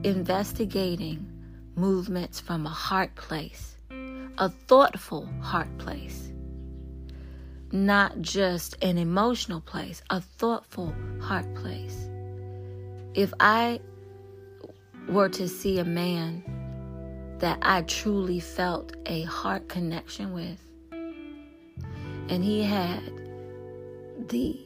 [0.07, 1.29] investigating
[1.75, 3.75] movements from a heart place,
[4.37, 6.31] a thoughtful heart place,
[7.73, 12.07] not just an emotional place, a thoughtful heart place.
[13.15, 13.81] If I
[15.09, 16.41] were to see a man
[17.39, 20.61] that I truly felt a heart connection with,
[22.29, 23.03] and he had
[24.29, 24.57] the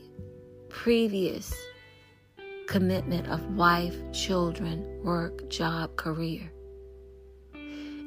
[0.69, 1.51] previous
[2.71, 6.49] commitment of wife, children, work, job, career.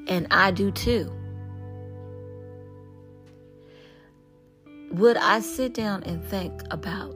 [0.07, 1.13] And I do too.
[4.93, 7.15] Would I sit down and think about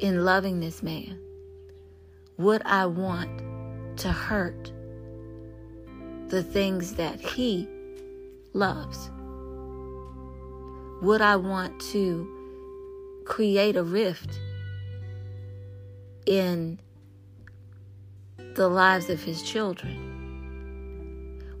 [0.00, 1.20] in loving this man?
[2.38, 4.72] Would I want to hurt
[6.28, 7.68] the things that he
[8.54, 9.10] loves?
[11.02, 12.26] Would I want to
[13.26, 14.40] create a rift
[16.28, 16.78] in
[18.54, 20.04] the lives of his children?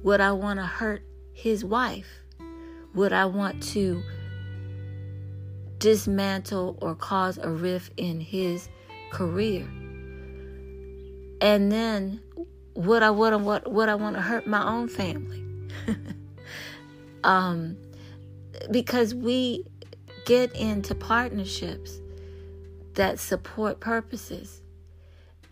[0.02, 1.02] Would I want to hurt
[1.32, 2.06] his wife?
[2.94, 4.02] Would I want to
[5.78, 8.68] dismantle or cause a rift in his
[9.10, 9.66] career?
[11.40, 12.20] And then
[12.74, 15.42] would I would I what would I want to hurt my own family?
[17.24, 17.76] um
[18.70, 19.64] because we
[20.26, 22.00] get into partnerships
[22.98, 24.60] that support purposes.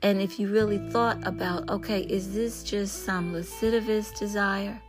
[0.03, 4.83] And if you really thought about, okay, is this just some lascivious desire?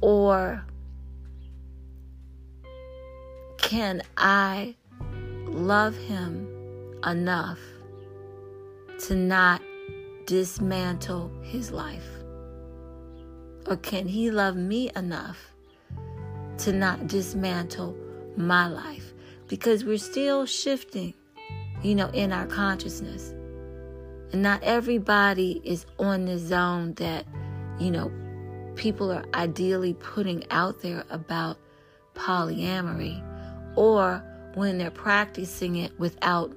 [0.00, 0.64] Or
[3.58, 4.76] can I
[5.46, 6.46] love him
[7.04, 7.58] enough
[9.06, 9.60] to not
[10.26, 12.08] dismantle his life?
[13.66, 15.50] Or can he love me enough
[16.58, 17.96] to not dismantle
[18.36, 19.14] my life?
[19.50, 21.12] Because we're still shifting,
[21.82, 23.34] you know, in our consciousness.
[24.32, 27.26] And not everybody is on the zone that,
[27.80, 28.12] you know,
[28.76, 31.58] people are ideally putting out there about
[32.14, 33.20] polyamory
[33.76, 34.22] or
[34.54, 36.54] when they're practicing it without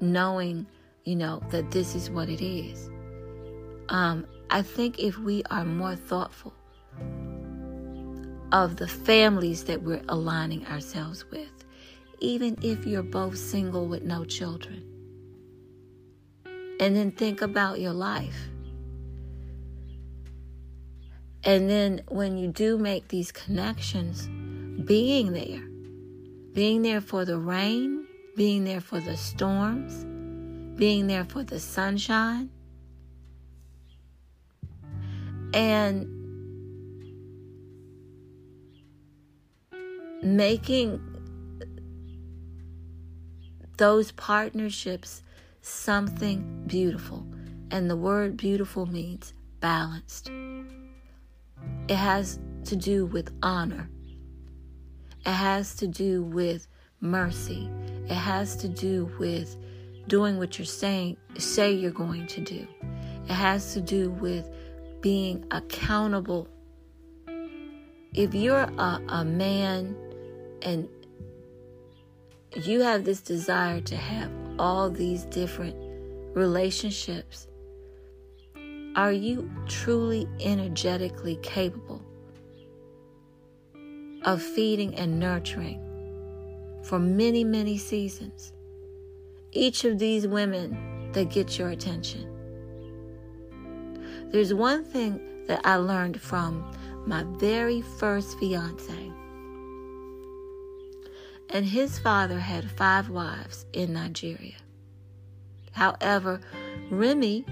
[0.00, 0.66] knowing,
[1.04, 2.90] you know, that this is what it is.
[3.88, 6.52] Um, I think if we are more thoughtful
[8.50, 11.61] of the families that we're aligning ourselves with,
[12.22, 14.84] even if you're both single with no children,
[16.78, 18.48] and then think about your life.
[21.44, 24.28] And then when you do make these connections,
[24.86, 25.66] being there,
[26.54, 28.06] being there for the rain,
[28.36, 30.04] being there for the storms,
[30.78, 32.50] being there for the sunshine,
[35.52, 36.06] and
[40.22, 41.11] making
[43.82, 45.24] those partnerships
[45.60, 47.26] something beautiful.
[47.72, 50.30] And the word beautiful means balanced.
[51.88, 53.90] It has to do with honor.
[55.26, 56.68] It has to do with
[57.00, 57.68] mercy.
[58.04, 59.56] It has to do with
[60.06, 62.64] doing what you're saying say you're going to do.
[63.28, 64.48] It has to do with
[65.00, 66.46] being accountable.
[68.14, 69.96] If you're a, a man
[70.62, 70.88] and
[72.56, 75.76] you have this desire to have all these different
[76.34, 77.46] relationships,
[78.94, 82.02] are you truly energetically capable
[84.24, 85.80] of feeding and nurturing
[86.84, 88.52] for many, many seasons?
[89.52, 92.28] Each of these women that get your attention.
[94.30, 96.64] There's one thing that I learned from
[97.06, 99.11] my very first fiance
[101.52, 104.56] and his father had five wives in Nigeria.
[105.72, 106.40] However,
[106.90, 107.44] Remy,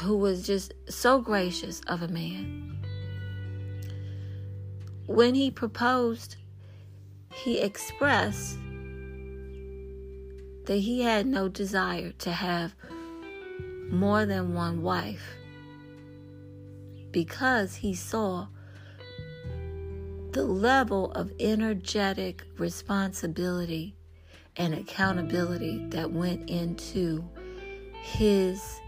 [0.00, 2.78] who was just so gracious of a man,
[5.06, 6.36] when he proposed,
[7.32, 8.58] he expressed
[10.66, 12.74] that he had no desire to have
[13.90, 15.36] more than one wife
[17.10, 18.46] because he saw
[20.38, 23.96] the level of energetic responsibility
[24.56, 27.28] and accountability that went into
[28.02, 28.78] his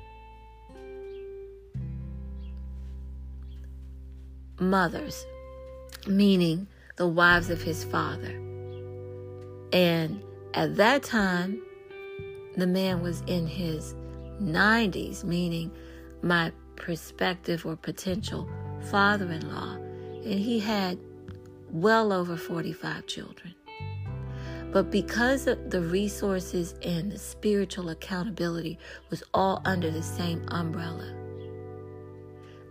[4.61, 5.27] mothers,
[6.07, 8.41] meaning the wives of his father.
[9.73, 10.23] And
[10.55, 11.61] at that time,
[12.57, 13.97] the man was in his
[14.41, 15.73] 90s, meaning
[16.23, 18.49] my prospective or potential
[18.83, 20.97] father in law, and he had
[21.73, 23.55] well over 45 children.
[24.73, 28.79] But because of the resources and the spiritual accountability
[29.11, 31.12] was all under the same umbrella,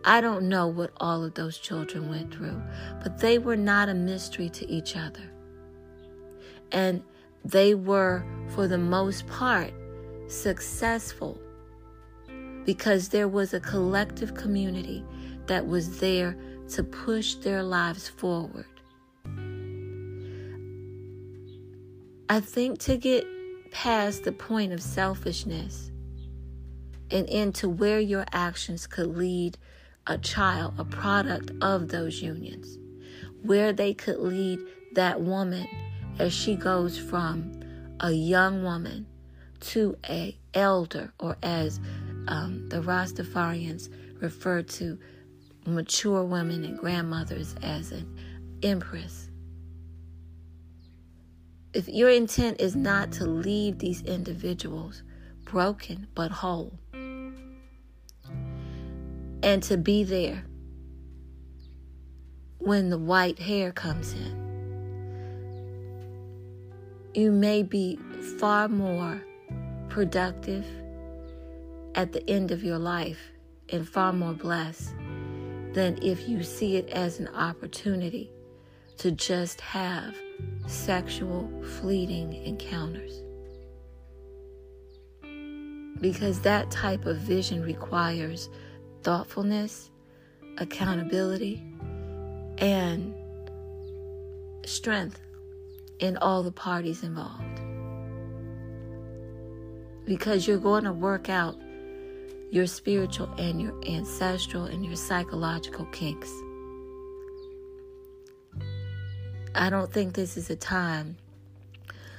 [0.05, 2.61] I don't know what all of those children went through,
[3.03, 5.29] but they were not a mystery to each other.
[6.71, 7.03] And
[7.43, 9.73] they were, for the most part,
[10.27, 11.39] successful
[12.63, 15.03] because there was a collective community
[15.47, 16.37] that was there
[16.69, 18.78] to push their lives forward.
[22.31, 23.25] I think to get
[23.71, 25.89] past the point of selfishness
[27.09, 29.57] and into where your actions could lead
[30.05, 32.77] a child, a product of those unions,
[33.41, 34.59] where they could lead
[34.93, 35.67] that woman
[36.19, 37.63] as she goes from
[37.99, 39.07] a young woman
[39.61, 41.79] to a elder, or as
[42.27, 43.89] um, the Rastafarians
[44.21, 44.99] refer to
[45.65, 48.15] mature women and grandmothers as an
[48.61, 49.28] empress
[51.73, 55.03] if your intent is not to leave these individuals
[55.45, 56.79] broken but whole,
[59.43, 60.43] and to be there
[62.57, 64.49] when the white hair comes in,
[67.13, 67.97] you may be
[68.39, 69.21] far more
[69.89, 70.65] productive
[71.95, 73.19] at the end of your life
[73.69, 74.93] and far more blessed
[75.73, 78.31] than if you see it as an opportunity
[78.97, 80.15] to just have
[80.67, 83.23] sexual fleeting encounters.
[86.01, 88.49] Because that type of vision requires
[89.03, 89.91] thoughtfulness,
[90.57, 91.63] accountability,
[92.57, 93.13] and
[94.65, 95.19] strength
[95.99, 97.61] in all the parties involved.
[100.05, 101.57] Because you're going to work out
[102.51, 106.31] your spiritual and your ancestral and your psychological kinks.
[109.59, 111.17] I don't think this is a time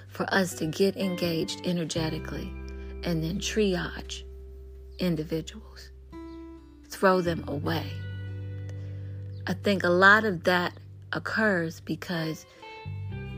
[0.08, 2.52] for us to get engaged energetically
[3.02, 4.24] and then triage
[4.98, 5.90] individuals,
[6.90, 7.86] throw them away.
[9.46, 10.74] I think a lot of that
[11.14, 12.44] occurs because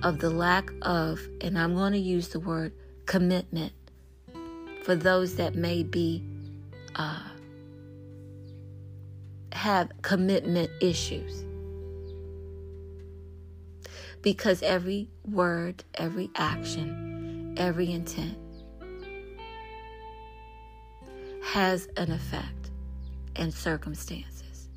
[0.03, 2.73] of the lack of, and I'm going to use the word
[3.07, 3.73] commitment
[4.83, 6.25] for those that may be
[6.97, 7.23] uh,
[9.53, 11.45] have commitment issues.
[14.23, 18.39] Because every word, every action, every intent
[21.43, 22.71] has an effect
[23.37, 24.69] and circumstances.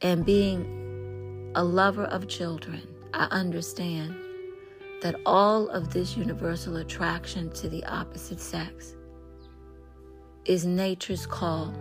[0.00, 4.16] And being a lover of children, I understand
[5.02, 8.96] that all of this universal attraction to the opposite sex
[10.44, 11.74] is nature's call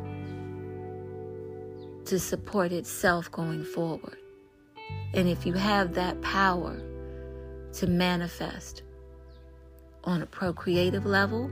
[2.06, 4.18] to support itself going forward.
[5.13, 6.79] And if you have that power
[7.73, 8.83] to manifest
[10.03, 11.49] on a procreative level,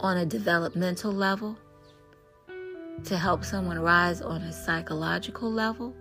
[0.00, 1.56] on a developmental level,
[3.04, 5.94] to help someone rise on a psychological level,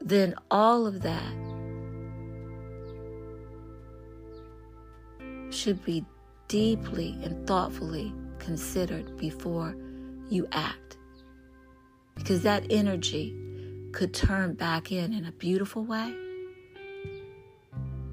[0.00, 1.32] then all of that
[5.50, 6.04] should be
[6.48, 9.76] deeply and thoughtfully considered before
[10.28, 10.96] you act.
[12.14, 13.36] Because that energy
[13.92, 16.14] could turn back in in a beautiful way.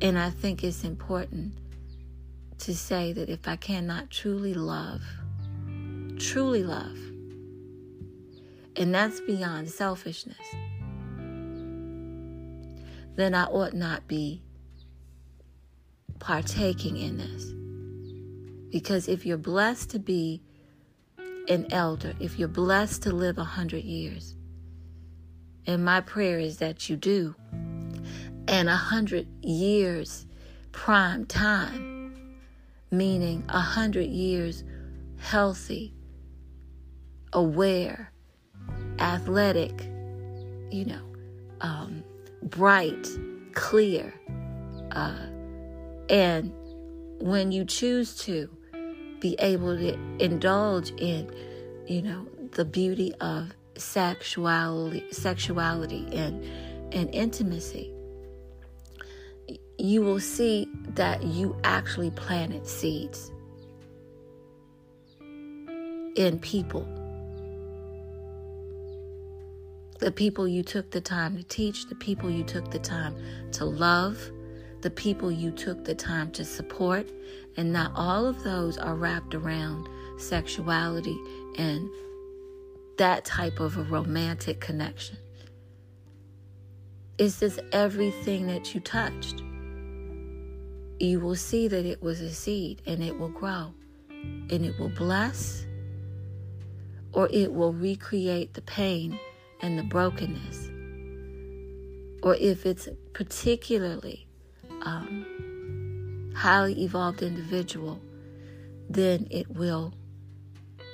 [0.01, 1.53] And I think it's important
[2.59, 5.01] to say that if I cannot truly love,
[6.17, 6.97] truly love,
[8.75, 10.37] and that's beyond selfishness,
[13.15, 14.43] then I ought not be
[16.19, 17.53] partaking in this.
[18.71, 20.43] Because if you're blessed to be
[21.47, 24.36] an elder, if you're blessed to live a hundred years,
[25.67, 27.35] and my prayer is that you do,
[28.47, 30.25] and a hundred years
[30.71, 32.37] prime time,
[32.89, 34.63] meaning a hundred years
[35.17, 35.93] healthy,
[37.33, 38.11] aware,
[38.99, 39.83] athletic,
[40.71, 41.01] you know,
[41.61, 42.03] um,
[42.43, 43.07] bright,
[43.53, 44.13] clear,
[44.91, 45.17] uh,
[46.09, 46.53] and
[47.19, 48.49] when you choose to
[49.19, 51.29] be able to indulge in,
[51.87, 56.43] you know, the beauty of sexuality, sexuality and
[56.93, 57.93] and intimacy,
[59.77, 63.31] you will see that you actually planted seeds
[66.15, 66.87] in people.
[69.99, 73.15] The people you took the time to teach, the people you took the time
[73.53, 74.31] to love,
[74.81, 77.09] the people you took the time to support,
[77.57, 81.19] and not all of those are wrapped around sexuality
[81.57, 81.89] and
[82.97, 85.17] that type of a romantic connection.
[87.17, 89.41] It's just everything that you touched.
[90.99, 93.73] You will see that it was a seed and it will grow
[94.09, 95.65] and it will bless
[97.13, 99.19] or it will recreate the pain
[99.61, 100.69] and the brokenness.
[102.23, 104.27] Or if it's particularly
[104.83, 107.99] um, highly evolved individual,
[108.89, 109.93] then it will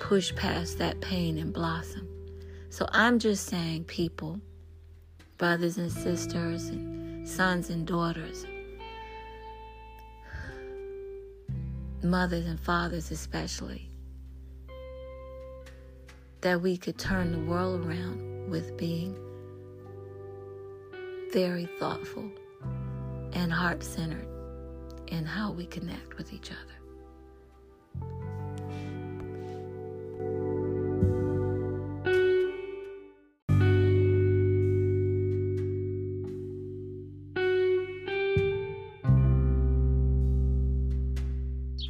[0.03, 2.05] push past that pain and blossom.
[2.69, 4.41] So I'm just saying, people,
[5.37, 8.45] brothers and sisters, and sons and daughters,
[12.03, 13.89] mothers and fathers especially,
[16.41, 19.15] that we could turn the world around with being
[21.31, 22.29] very thoughtful
[23.31, 24.27] and heart centered
[25.07, 26.72] in how we connect with each other.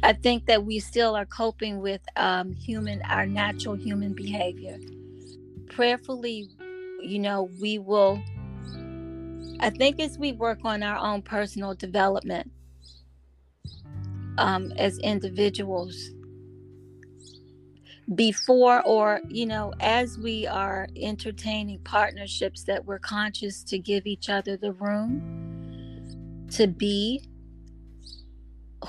[0.02, 4.78] I think that we still are coping with um, human, our natural human behavior.
[5.70, 6.48] Prayerfully,
[7.02, 8.22] you know, we will
[9.60, 12.50] I think as we work on our own personal development
[14.36, 16.10] um, as individuals,
[18.14, 24.28] before or, you know, as we are entertaining partnerships, that we're conscious to give each
[24.28, 27.28] other the room to be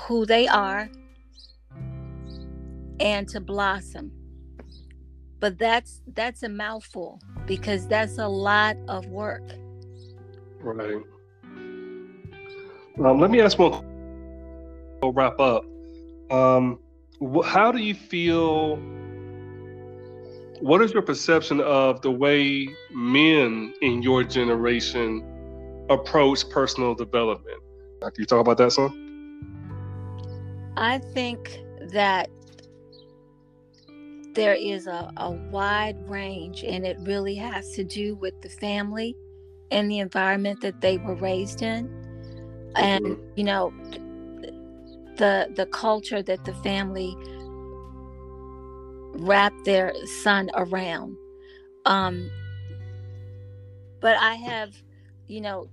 [0.00, 0.90] who they are
[3.00, 4.12] and to blossom
[5.40, 9.42] but that's that's a mouthful because that's a lot of work
[10.66, 11.02] Right.
[12.98, 13.84] Um, let me ask one.
[15.00, 15.64] We'll wrap up.
[16.30, 16.80] Um,
[17.44, 18.80] how do you feel?
[20.60, 25.24] What is your perception of the way men in your generation
[25.90, 27.62] approach personal development?
[28.00, 29.02] Can you talk about that some?
[30.76, 31.60] I think
[31.92, 32.30] that
[34.34, 39.16] there is a, a wide range, and it really has to do with the family
[39.70, 41.90] and the environment that they were raised in,
[42.76, 43.22] and mm-hmm.
[43.34, 43.72] you know,
[45.16, 47.16] the the culture that the family
[49.18, 51.16] wrapped their son around.
[51.84, 52.30] Um,
[54.00, 54.74] but I have,
[55.26, 55.68] you know,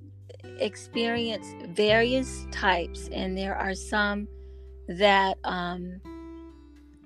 [0.59, 4.27] experienced various types, and there are some
[4.87, 6.01] that, um,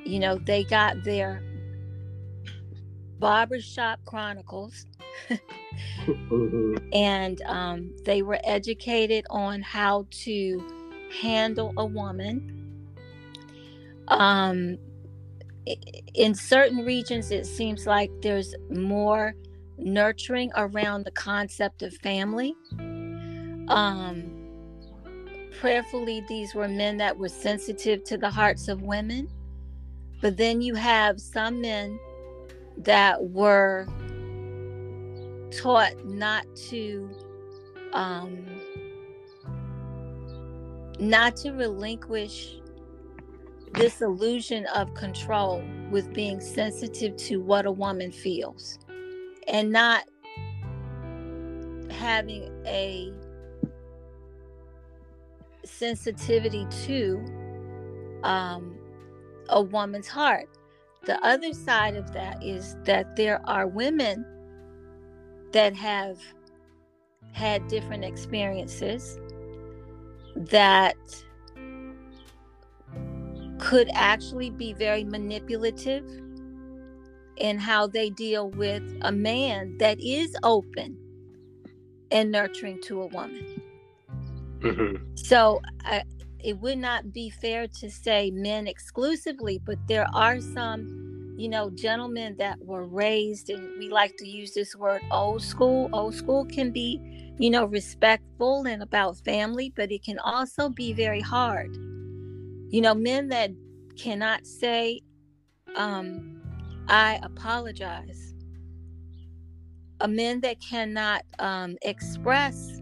[0.04, 1.44] you know, they got their
[3.20, 4.86] barbershop chronicles
[6.94, 10.64] and um, they were educated on how to
[11.22, 12.54] handle a woman.
[14.08, 14.78] Um,
[16.14, 19.36] in certain regions, it seems like there's more
[19.78, 22.56] nurturing around the concept of family.
[23.68, 24.50] Um,
[25.60, 29.30] prayerfully, these were men that were sensitive to the hearts of women.
[30.22, 32.00] But then you have some men
[32.78, 33.88] that were
[35.52, 37.10] taught not to
[37.94, 38.46] um,
[41.00, 42.58] not to relinquish
[43.74, 48.80] this illusion of control with being sensitive to what a woman feels
[49.48, 50.04] and not
[51.90, 53.12] having a
[55.64, 57.24] sensitivity to
[58.24, 58.78] um,
[59.50, 60.48] a woman's heart.
[61.06, 64.26] The other side of that is that there are women
[65.52, 66.20] that have
[67.32, 69.20] had different experiences
[70.36, 70.96] that
[73.60, 76.06] could actually be very manipulative
[77.38, 80.98] in how they deal with a man that is open
[82.12, 83.62] and nurturing to a woman.
[84.60, 85.16] Mm-hmm.
[85.16, 86.04] So I,
[86.40, 91.70] it would not be fair to say men exclusively, but there are some, you know,
[91.70, 95.90] gentlemen that were raised, and we like to use this word old school.
[95.94, 97.00] Old school can be,
[97.38, 101.78] you know, respectful and about family, but it can also be very hard.
[102.70, 103.52] You know, men that
[103.98, 105.02] cannot say,
[105.76, 106.42] um,
[106.88, 108.34] I apologize.
[110.02, 112.82] A men that cannot um, express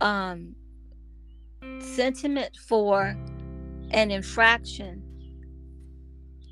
[0.00, 0.54] um,
[1.80, 3.16] sentiment for
[3.90, 5.02] an infraction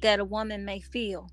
[0.02, 1.30] that a woman may feel.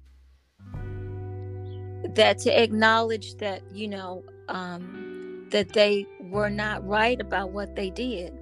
[2.15, 7.89] That to acknowledge that, you know, um, that they were not right about what they
[7.89, 8.33] did.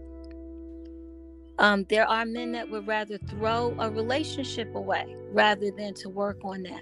[1.59, 6.39] Um, there are men that would rather throw a relationship away rather than to work
[6.43, 6.81] on that.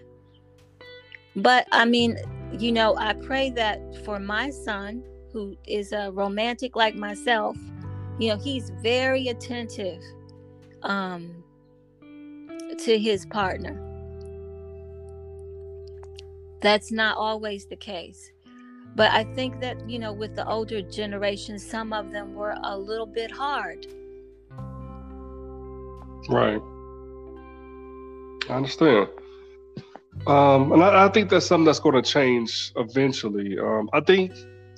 [1.36, 2.17] But I mean,
[2.57, 7.57] you know, I pray that for my son, who is a romantic like myself,
[8.20, 10.01] you know, he's very attentive
[10.82, 11.43] um,
[11.99, 13.86] to his partner.
[16.61, 18.32] That's not always the case.
[18.95, 22.78] But I think that, you know, with the older generation, some of them were a
[22.78, 23.88] little bit hard
[26.28, 26.61] Right.
[28.49, 29.09] I understand.
[30.28, 33.57] Um, and I, I, think that's something that's going to change eventually.
[33.57, 34.34] Um, I think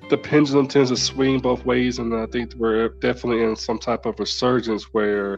[0.10, 4.06] the pendulum tends to swing both ways, and I think we're definitely in some type
[4.06, 5.38] of resurgence where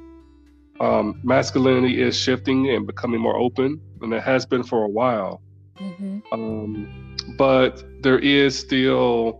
[0.79, 5.41] um, masculinity is shifting and becoming more open, and it has been for a while.
[5.79, 6.19] Mm-hmm.
[6.33, 9.39] Um, but there is still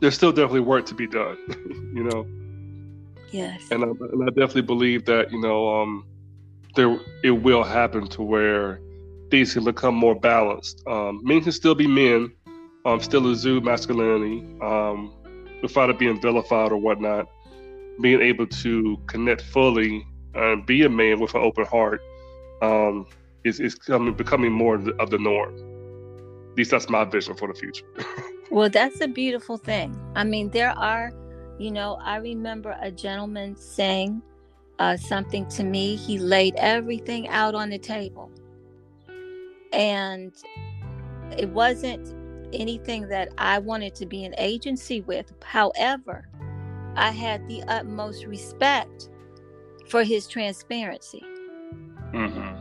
[0.00, 1.38] there's still definitely work to be done,
[1.94, 2.26] you know.
[3.30, 3.70] Yes.
[3.70, 6.06] And I, and I definitely believe that you know um,
[6.74, 8.80] there it will happen to where
[9.30, 10.82] things can become more balanced.
[10.86, 12.32] Um, men can still be men,
[12.84, 15.12] um, still exude masculinity um,
[15.62, 17.26] without it being vilified or whatnot.
[18.00, 22.02] Being able to connect fully and be a man with an open heart
[22.62, 23.06] um,
[23.44, 25.54] is is coming, becoming more of the norm.
[26.50, 27.84] At least that's my vision for the future.
[28.50, 29.98] well, that's a beautiful thing.
[30.14, 31.12] I mean, there are
[31.58, 34.22] you know, I remember a gentleman saying
[34.78, 35.96] uh, something to me.
[35.96, 38.30] He laid everything out on the table.
[39.72, 40.32] And
[41.36, 42.14] it wasn't
[42.52, 45.32] anything that I wanted to be an agency with.
[45.42, 46.28] However,
[46.94, 49.08] I had the utmost respect
[49.88, 51.22] for his transparency.
[52.12, 52.56] Mm-hmm.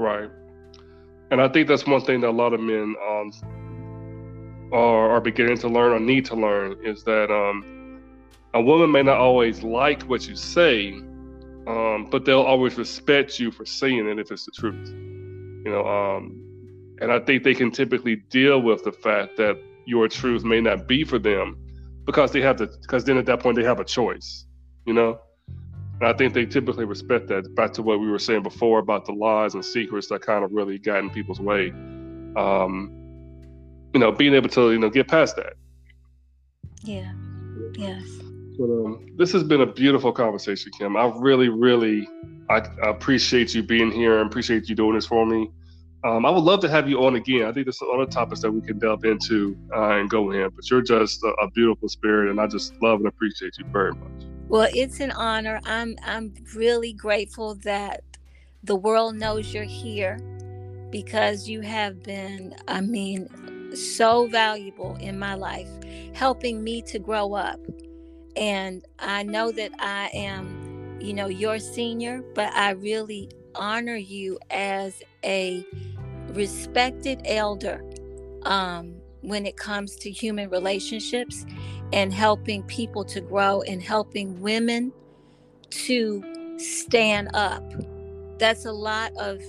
[0.00, 0.30] Right.
[1.30, 3.32] And I think that's one thing that a lot of men um,
[4.72, 8.00] are, are beginning to learn or need to learn is that um,
[8.54, 10.92] a woman may not always like what you say,
[11.66, 14.88] um, but they'll always respect you for saying it if it's the truth.
[14.88, 16.38] You know, um,
[17.00, 20.88] and I think they can typically deal with the fact that your truth may not
[20.88, 21.56] be for them
[22.04, 22.66] because they have to.
[22.80, 24.46] Because then at that point they have a choice.
[24.86, 25.20] You know,
[26.00, 27.54] And I think they typically respect that.
[27.54, 30.52] Back to what we were saying before about the lies and secrets that kind of
[30.52, 31.70] really got in people's way.
[32.36, 33.01] Um,
[33.92, 35.54] you know, being able to you know get past that.
[36.82, 37.12] Yeah.
[37.74, 38.04] Yes.
[38.58, 40.96] But um, this has been a beautiful conversation, Kim.
[40.96, 42.08] I really, really,
[42.50, 45.50] I, I appreciate you being here and appreciate you doing this for me.
[46.04, 47.46] Um, I would love to have you on again.
[47.46, 50.50] I think there's other topics that we can delve into uh, and go in.
[50.50, 53.92] But you're just a, a, beautiful spirit, and I just love and appreciate you very
[53.92, 54.26] much.
[54.48, 55.60] Well, it's an honor.
[55.64, 58.02] I'm I'm really grateful that
[58.64, 60.18] the world knows you're here
[60.90, 63.28] because you have been, I mean,
[63.74, 65.68] so valuable in my life,
[66.14, 67.60] helping me to grow up.
[68.36, 74.38] And I know that I am, you know, your senior, but I really honor you
[74.50, 75.64] as a
[76.28, 77.84] respected elder
[78.44, 81.44] um, when it comes to human relationships
[81.92, 84.92] and helping people to grow and helping women
[85.70, 86.22] to
[86.58, 87.62] stand up.
[88.38, 89.40] That's a lot of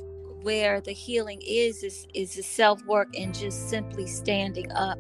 [0.44, 5.00] where the healing is is is the self work and just simply standing up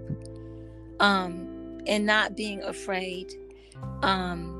[1.00, 3.34] um and not being afraid
[4.02, 4.60] um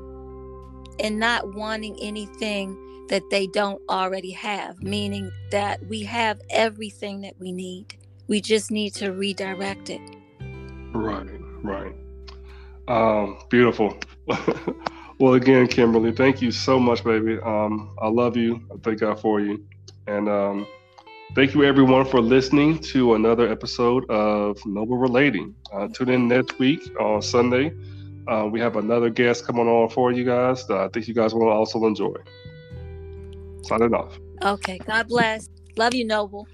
[1.00, 2.78] and not wanting anything
[3.08, 7.96] that they don't already have meaning that we have everything that we need.
[8.28, 10.00] We just need to redirect it.
[10.92, 11.28] Right
[11.62, 11.94] right.
[12.88, 13.98] Um beautiful.
[15.20, 17.38] Well again kimberly thank you so much baby.
[17.40, 18.60] Um i love you.
[18.72, 19.64] I thank god for you
[20.06, 20.66] and um,
[21.34, 25.54] thank you, everyone, for listening to another episode of Noble Relating.
[25.72, 27.72] Uh, tune in next week on Sunday.
[28.26, 31.34] Uh, we have another guest coming on for you guys that I think you guys
[31.34, 32.14] will also enjoy.
[33.62, 34.18] Signing off.
[34.42, 34.78] Okay.
[34.78, 35.48] God bless.
[35.76, 36.46] Love you, Noble.